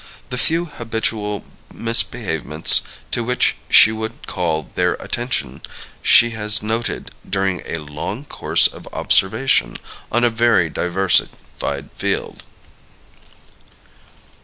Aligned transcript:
The 0.31 0.37
few 0.39 0.65
"habitual 0.65 1.45
misbehavements" 1.71 2.81
to 3.11 3.23
which 3.23 3.57
she 3.69 3.91
would 3.91 4.25
call 4.25 4.63
their 4.63 4.93
attention 4.95 5.61
she 6.01 6.31
has 6.31 6.63
noted 6.63 7.11
during 7.29 7.61
a 7.67 7.77
"long 7.77 8.25
course 8.25 8.65
of 8.65 8.89
observation, 8.93 9.77
on 10.11 10.23
a 10.23 10.31
very 10.31 10.71
diversified 10.71 11.91
field." 11.95 12.41